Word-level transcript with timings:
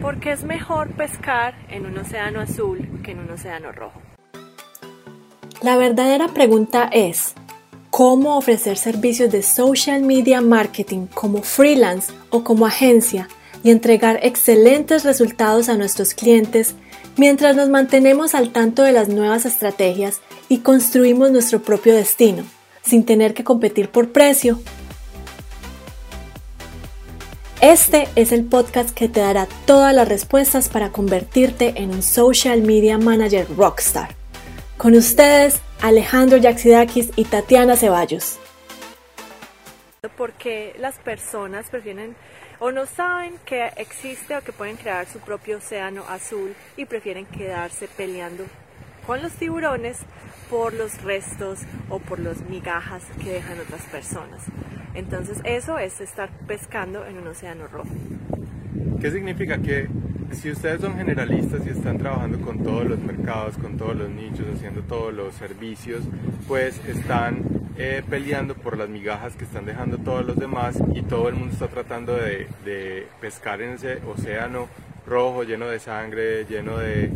porque 0.00 0.32
es 0.32 0.44
mejor 0.44 0.92
pescar 0.94 1.54
en 1.68 1.86
un 1.86 1.98
océano 1.98 2.40
azul 2.40 3.00
que 3.04 3.12
en 3.12 3.20
un 3.20 3.30
océano 3.30 3.72
rojo. 3.72 4.00
La 5.62 5.76
verdadera 5.76 6.28
pregunta 6.28 6.88
es, 6.90 7.34
¿cómo 7.90 8.36
ofrecer 8.36 8.78
servicios 8.78 9.30
de 9.30 9.42
social 9.42 10.02
media 10.02 10.40
marketing 10.40 11.06
como 11.06 11.42
freelance 11.42 12.12
o 12.30 12.44
como 12.44 12.66
agencia 12.66 13.28
y 13.62 13.70
entregar 13.70 14.20
excelentes 14.22 15.04
resultados 15.04 15.68
a 15.68 15.76
nuestros 15.76 16.14
clientes 16.14 16.74
mientras 17.16 17.56
nos 17.56 17.68
mantenemos 17.68 18.34
al 18.34 18.52
tanto 18.52 18.82
de 18.82 18.92
las 18.92 19.08
nuevas 19.08 19.44
estrategias 19.44 20.20
y 20.48 20.58
construimos 20.58 21.30
nuestro 21.30 21.60
propio 21.60 21.94
destino, 21.94 22.44
sin 22.82 23.04
tener 23.04 23.34
que 23.34 23.44
competir 23.44 23.90
por 23.90 24.12
precio 24.12 24.58
este 27.60 28.08
es 28.16 28.32
el 28.32 28.44
podcast 28.44 28.90
que 28.96 29.08
te 29.08 29.20
dará 29.20 29.46
todas 29.66 29.94
las 29.94 30.08
respuestas 30.08 30.68
para 30.68 30.90
convertirte 30.90 31.74
en 31.76 31.90
un 31.90 32.02
social 32.02 32.62
media 32.62 32.96
manager 32.96 33.46
rockstar. 33.56 34.14
Con 34.78 34.94
ustedes, 34.94 35.60
Alejandro 35.82 36.38
Yaxidakis 36.38 37.10
y 37.16 37.24
Tatiana 37.24 37.76
Ceballos. 37.76 38.38
Porque 40.16 40.74
las 40.78 40.98
personas 40.98 41.68
prefieren 41.68 42.16
o 42.60 42.72
no 42.72 42.86
saben 42.86 43.34
que 43.44 43.66
existe 43.76 44.36
o 44.36 44.42
que 44.42 44.52
pueden 44.52 44.76
crear 44.76 45.06
su 45.06 45.18
propio 45.18 45.58
océano 45.58 46.04
azul 46.08 46.54
y 46.78 46.86
prefieren 46.86 47.26
quedarse 47.26 47.88
peleando 47.88 48.44
con 49.06 49.22
los 49.22 49.32
tiburones 49.32 49.98
por 50.48 50.72
los 50.72 51.02
restos 51.02 51.60
o 51.90 51.98
por 51.98 52.20
las 52.20 52.40
migajas 52.48 53.02
que 53.22 53.32
dejan 53.32 53.60
otras 53.60 53.82
personas. 53.82 54.40
Entonces 54.94 55.40
eso 55.44 55.78
es 55.78 56.00
estar 56.00 56.30
pescando 56.46 57.06
en 57.06 57.18
un 57.18 57.28
océano 57.28 57.66
rojo. 57.68 57.90
¿Qué 59.00 59.10
significa? 59.10 59.58
Que 59.58 59.88
si 60.32 60.50
ustedes 60.50 60.80
son 60.80 60.96
generalistas 60.96 61.66
y 61.66 61.70
están 61.70 61.98
trabajando 61.98 62.40
con 62.40 62.62
todos 62.62 62.86
los 62.86 62.98
mercados, 63.00 63.56
con 63.56 63.76
todos 63.76 63.96
los 63.96 64.10
nichos, 64.10 64.46
haciendo 64.54 64.82
todos 64.82 65.12
los 65.12 65.34
servicios, 65.34 66.02
pues 66.46 66.80
están 66.86 67.42
eh, 67.76 68.02
peleando 68.08 68.54
por 68.54 68.76
las 68.76 68.88
migajas 68.88 69.34
que 69.36 69.44
están 69.44 69.64
dejando 69.64 69.98
todos 69.98 70.24
los 70.24 70.36
demás 70.36 70.78
y 70.94 71.02
todo 71.02 71.28
el 71.28 71.34
mundo 71.34 71.52
está 71.52 71.68
tratando 71.68 72.14
de, 72.16 72.46
de 72.64 73.06
pescar 73.20 73.60
en 73.62 73.70
ese 73.70 73.98
océano 74.06 74.68
rojo, 75.06 75.42
lleno 75.42 75.66
de 75.66 75.80
sangre, 75.80 76.44
lleno 76.44 76.78
de, 76.78 77.10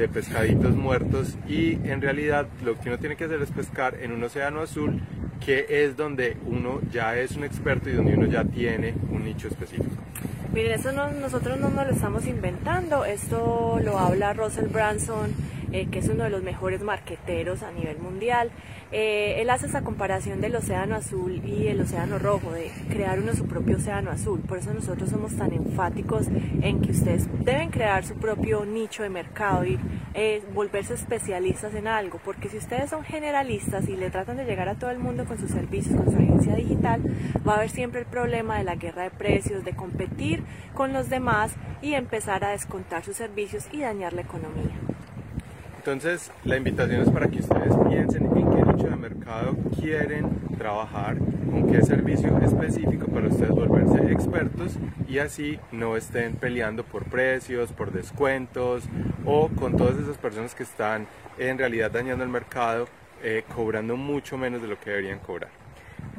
de 0.00 0.08
pescaditos 0.08 0.74
muertos 0.74 1.36
y 1.46 1.72
en 1.88 2.00
realidad 2.00 2.46
lo 2.64 2.78
que 2.78 2.88
uno 2.88 2.98
tiene 2.98 3.16
que 3.16 3.24
hacer 3.24 3.42
es 3.42 3.50
pescar 3.50 3.96
en 4.00 4.12
un 4.12 4.22
océano 4.24 4.60
azul 4.60 5.00
que 5.44 5.66
es 5.68 5.96
donde 5.96 6.38
uno 6.46 6.80
ya 6.90 7.16
es 7.16 7.32
un 7.32 7.44
experto 7.44 7.90
y 7.90 7.92
donde 7.92 8.14
uno 8.14 8.26
ya 8.26 8.44
tiene 8.44 8.94
un 9.10 9.24
nicho 9.24 9.48
específico. 9.48 9.90
Miren, 10.54 10.72
eso 10.72 10.90
nosotros 10.92 11.60
no 11.60 11.68
nos 11.68 11.86
lo 11.86 11.92
estamos 11.92 12.26
inventando, 12.26 13.04
esto 13.04 13.78
lo 13.84 13.98
habla 13.98 14.32
Russell 14.32 14.68
Branson, 14.68 15.34
eh, 15.72 15.88
que 15.90 16.00
es 16.00 16.08
uno 16.08 16.24
de 16.24 16.30
los 16.30 16.42
mejores 16.42 16.82
marqueteros 16.82 17.62
a 17.62 17.72
nivel 17.72 17.98
mundial. 17.98 18.50
Eh, 18.92 19.40
él 19.40 19.50
hace 19.50 19.66
esa 19.66 19.82
comparación 19.82 20.40
del 20.40 20.56
océano 20.56 20.96
azul 20.96 21.40
y 21.44 21.68
el 21.68 21.80
océano 21.80 22.18
rojo, 22.18 22.50
de 22.52 22.70
crear 22.88 23.20
uno 23.20 23.34
su 23.34 23.46
propio 23.46 23.76
océano 23.76 24.10
azul. 24.10 24.40
Por 24.40 24.58
eso 24.58 24.74
nosotros 24.74 25.10
somos 25.10 25.36
tan 25.36 25.52
enfáticos 25.52 26.26
en 26.62 26.80
que 26.80 26.90
ustedes 26.90 27.28
deben 27.44 27.70
crear 27.70 28.04
su 28.04 28.14
propio 28.14 28.64
nicho 28.64 29.02
de 29.02 29.10
mercado 29.10 29.64
y 29.64 29.78
eh, 30.14 30.42
volverse 30.52 30.94
especialistas 30.94 31.74
en 31.74 31.86
algo. 31.86 32.20
Porque 32.24 32.48
si 32.48 32.56
ustedes 32.56 32.90
son 32.90 33.04
generalistas 33.04 33.88
y 33.88 33.96
le 33.96 34.10
tratan 34.10 34.36
de 34.36 34.44
llegar 34.44 34.68
a 34.68 34.74
todo 34.74 34.90
el 34.90 34.98
mundo 34.98 35.24
con 35.24 35.38
sus 35.38 35.50
servicios, 35.50 35.94
con 35.94 36.10
su 36.10 36.18
agencia 36.18 36.56
digital, 36.56 37.02
va 37.46 37.54
a 37.54 37.56
haber 37.58 37.70
siempre 37.70 38.00
el 38.00 38.06
problema 38.06 38.58
de 38.58 38.64
la 38.64 38.74
guerra 38.74 39.04
de 39.04 39.10
precios, 39.10 39.64
de 39.64 39.74
competir 39.74 40.42
con 40.74 40.92
los 40.92 41.08
demás 41.08 41.52
y 41.80 41.94
empezar 41.94 42.44
a 42.44 42.50
descontar 42.50 43.04
sus 43.04 43.16
servicios 43.16 43.68
y 43.72 43.80
dañar 43.80 44.12
la 44.12 44.22
economía. 44.22 44.89
Entonces, 45.80 46.30
la 46.44 46.58
invitación 46.58 47.00
es 47.00 47.08
para 47.08 47.26
que 47.28 47.38
ustedes 47.38 47.72
piensen 47.88 48.26
en 48.26 48.50
qué 48.50 48.62
nicho 48.70 48.86
de 48.90 48.96
mercado 48.96 49.56
quieren 49.80 50.28
trabajar, 50.58 51.16
con 51.16 51.72
qué 51.72 51.80
servicio 51.80 52.36
específico 52.36 53.06
para 53.06 53.28
ustedes 53.28 53.48
volverse 53.52 54.12
expertos 54.12 54.74
y 55.08 55.20
así 55.20 55.58
no 55.72 55.96
estén 55.96 56.34
peleando 56.34 56.84
por 56.84 57.04
precios, 57.04 57.72
por 57.72 57.92
descuentos 57.92 58.84
o 59.24 59.48
con 59.48 59.78
todas 59.78 59.96
esas 59.96 60.18
personas 60.18 60.54
que 60.54 60.64
están 60.64 61.06
en 61.38 61.56
realidad 61.56 61.90
dañando 61.90 62.24
el 62.24 62.30
mercado, 62.30 62.86
eh, 63.22 63.44
cobrando 63.56 63.96
mucho 63.96 64.36
menos 64.36 64.60
de 64.60 64.68
lo 64.68 64.78
que 64.78 64.90
deberían 64.90 65.18
cobrar. 65.20 65.48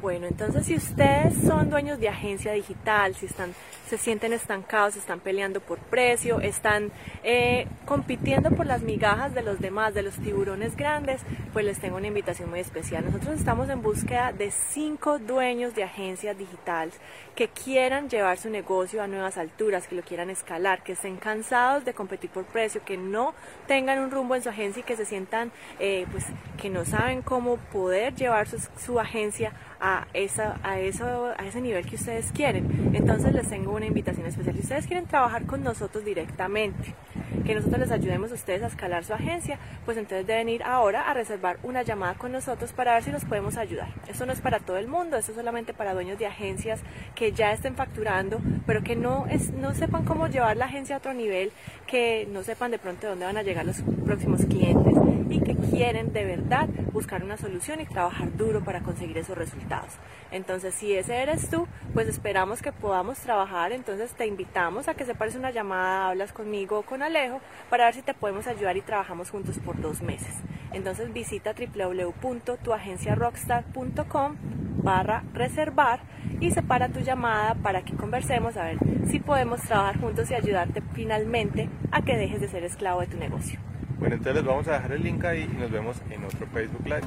Bueno, 0.00 0.26
entonces 0.26 0.64
si 0.64 0.76
ustedes 0.76 1.34
son 1.46 1.68
dueños 1.68 2.00
de 2.00 2.08
agencia 2.08 2.52
digital, 2.52 3.14
si 3.14 3.26
están, 3.26 3.54
se 3.86 3.98
sienten 3.98 4.32
estancados, 4.32 4.96
están 4.96 5.20
peleando 5.20 5.60
por 5.60 5.78
precio, 5.78 6.40
están 6.40 6.90
eh, 7.22 7.66
compitiendo 7.84 8.50
por 8.50 8.64
las 8.64 8.80
migajas 8.80 9.34
de 9.34 9.42
los 9.42 9.60
demás, 9.60 9.92
de 9.92 10.02
los 10.02 10.14
tiburones 10.14 10.74
grandes, 10.74 11.20
pues 11.52 11.66
les 11.66 11.80
tengo 11.80 11.98
una 11.98 12.06
invitación 12.06 12.48
muy 12.48 12.60
especial. 12.60 13.04
Nosotros 13.04 13.38
estamos 13.38 13.68
en 13.68 13.82
búsqueda 13.82 14.32
de 14.32 14.50
cinco 14.50 15.18
dueños 15.18 15.74
de 15.74 15.84
agencias 15.84 16.38
digitales 16.38 16.94
que 17.36 17.48
quieran 17.48 18.08
llevar 18.08 18.38
su 18.38 18.48
negocio 18.48 19.02
a 19.02 19.06
nuevas 19.06 19.36
alturas, 19.36 19.86
que 19.86 19.96
lo 19.96 20.02
quieran 20.02 20.30
escalar, 20.30 20.82
que 20.82 20.92
estén 20.92 21.16
cansados 21.18 21.84
de 21.84 21.92
competir 21.92 22.30
por 22.30 22.44
precio, 22.44 22.82
que 22.86 22.96
no 22.96 23.34
tengan 23.66 23.98
un 23.98 24.10
rumbo 24.10 24.34
en 24.34 24.42
su 24.42 24.48
agencia 24.48 24.80
y 24.80 24.84
que 24.84 24.96
se 24.96 25.04
sientan, 25.04 25.52
eh, 25.78 26.06
pues, 26.10 26.24
que 26.56 26.70
no 26.70 26.86
saben 26.86 27.20
cómo 27.20 27.56
poder 27.70 28.14
llevar 28.14 28.48
su, 28.48 28.58
su 28.78 28.98
agencia 28.98 29.52
a, 29.80 29.89
esa, 30.14 30.58
a, 30.62 30.78
eso, 30.78 31.32
a 31.36 31.46
ese 31.46 31.60
nivel 31.60 31.86
que 31.86 31.96
ustedes 31.96 32.32
quieren. 32.32 32.92
Entonces 32.94 33.32
les 33.32 33.48
tengo 33.48 33.72
una 33.72 33.86
invitación 33.86 34.26
especial. 34.26 34.56
Si 34.56 34.62
ustedes 34.62 34.86
quieren 34.86 35.06
trabajar 35.06 35.44
con 35.46 35.62
nosotros 35.62 36.04
directamente, 36.04 36.94
que 37.44 37.54
nosotros 37.54 37.80
les 37.80 37.90
ayudemos 37.90 38.30
a 38.30 38.34
ustedes 38.34 38.62
a 38.62 38.66
escalar 38.66 39.04
su 39.04 39.14
agencia, 39.14 39.58
pues 39.84 39.96
entonces 39.96 40.26
deben 40.26 40.48
ir 40.48 40.62
ahora 40.62 41.10
a 41.10 41.14
reservar 41.14 41.58
una 41.62 41.82
llamada 41.82 42.14
con 42.14 42.32
nosotros 42.32 42.72
para 42.72 42.94
ver 42.94 43.02
si 43.02 43.10
nos 43.10 43.24
podemos 43.24 43.56
ayudar. 43.56 43.88
Esto 44.08 44.26
no 44.26 44.32
es 44.32 44.40
para 44.40 44.60
todo 44.60 44.76
el 44.76 44.88
mundo, 44.88 45.16
esto 45.16 45.32
es 45.32 45.36
solamente 45.36 45.74
para 45.74 45.94
dueños 45.94 46.18
de 46.18 46.26
agencias 46.26 46.80
que 47.14 47.32
ya 47.32 47.52
estén 47.52 47.74
facturando, 47.74 48.40
pero 48.66 48.82
que 48.82 48.96
no, 48.96 49.26
es, 49.26 49.50
no 49.52 49.74
sepan 49.74 50.04
cómo 50.04 50.28
llevar 50.28 50.56
la 50.56 50.66
agencia 50.66 50.96
a 50.96 50.98
otro 50.98 51.14
nivel, 51.14 51.52
que 51.86 52.28
no 52.30 52.42
sepan 52.42 52.70
de 52.70 52.78
pronto 52.78 53.08
dónde 53.08 53.24
van 53.24 53.36
a 53.36 53.42
llegar 53.42 53.64
los 53.64 53.82
próximos 54.04 54.44
clientes 54.44 54.94
y 55.30 55.40
que 55.40 55.56
quieren 55.56 56.12
de 56.12 56.24
verdad 56.24 56.68
buscar 56.92 57.22
una 57.22 57.36
solución 57.36 57.80
y 57.80 57.86
trabajar 57.86 58.36
duro 58.36 58.62
para 58.64 58.80
conseguir 58.80 59.16
esos 59.18 59.38
resultados. 59.38 59.92
Entonces, 60.32 60.74
si 60.74 60.94
ese 60.94 61.16
eres 61.16 61.48
tú, 61.50 61.66
pues 61.94 62.08
esperamos 62.08 62.62
que 62.62 62.72
podamos 62.72 63.18
trabajar. 63.18 63.72
Entonces, 63.72 64.12
te 64.12 64.26
invitamos 64.26 64.88
a 64.88 64.94
que 64.94 65.04
separes 65.04 65.36
una 65.36 65.50
llamada, 65.50 66.08
hablas 66.08 66.32
conmigo 66.32 66.80
o 66.80 66.82
con 66.82 67.02
Para 67.68 67.86
ver 67.86 67.94
si 67.94 68.02
te 68.02 68.14
podemos 68.14 68.46
ayudar 68.46 68.76
y 68.76 68.82
trabajamos 68.82 69.30
juntos 69.30 69.58
por 69.58 69.80
dos 69.80 70.02
meses. 70.02 70.36
Entonces, 70.72 71.12
visita 71.12 71.54
www.tuagenciarockstar.com 71.54 74.36
barra 74.82 75.24
reservar 75.34 76.00
y 76.40 76.52
separa 76.52 76.88
tu 76.88 77.00
llamada 77.00 77.54
para 77.54 77.82
que 77.82 77.94
conversemos 77.94 78.56
a 78.56 78.64
ver 78.64 78.78
si 79.10 79.20
podemos 79.20 79.60
trabajar 79.62 80.00
juntos 80.00 80.30
y 80.30 80.34
ayudarte 80.34 80.82
finalmente 80.94 81.68
a 81.90 82.02
que 82.02 82.16
dejes 82.16 82.40
de 82.40 82.48
ser 82.48 82.64
esclavo 82.64 83.00
de 83.00 83.08
tu 83.08 83.18
negocio. 83.18 83.58
Bueno, 83.98 84.14
entonces 84.14 84.42
les 84.42 84.44
vamos 84.44 84.68
a 84.68 84.72
dejar 84.72 84.92
el 84.92 85.02
link 85.02 85.22
ahí 85.24 85.50
y 85.52 85.56
nos 85.56 85.70
vemos 85.70 86.00
en 86.10 86.24
otro 86.24 86.46
Facebook 86.46 86.86
Live. 86.86 87.02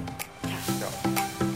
Chao. 0.80 1.53